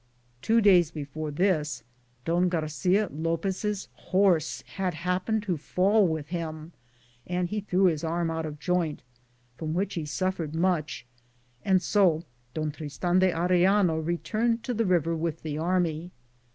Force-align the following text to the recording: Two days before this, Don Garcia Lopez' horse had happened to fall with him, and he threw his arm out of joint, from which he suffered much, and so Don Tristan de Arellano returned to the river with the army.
Two 0.41 0.61
days 0.61 0.89
before 0.89 1.29
this, 1.29 1.83
Don 2.25 2.49
Garcia 2.49 3.07
Lopez' 3.13 3.87
horse 3.93 4.61
had 4.77 4.95
happened 4.95 5.43
to 5.43 5.57
fall 5.57 6.07
with 6.07 6.29
him, 6.29 6.71
and 7.27 7.49
he 7.49 7.61
threw 7.61 7.83
his 7.83 8.03
arm 8.03 8.31
out 8.31 8.47
of 8.47 8.57
joint, 8.59 9.03
from 9.57 9.75
which 9.75 9.93
he 9.93 10.07
suffered 10.07 10.55
much, 10.55 11.05
and 11.63 11.83
so 11.83 12.23
Don 12.55 12.71
Tristan 12.71 13.19
de 13.19 13.31
Arellano 13.31 13.99
returned 14.03 14.63
to 14.63 14.73
the 14.73 14.85
river 14.87 15.15
with 15.15 15.43
the 15.43 15.59
army. 15.59 16.09